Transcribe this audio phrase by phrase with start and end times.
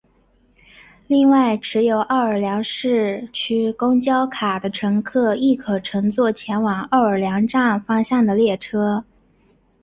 [1.05, 9.05] 另外持有奥尔良市区公交卡的乘客亦可乘坐前往奥尔良站方向的列车。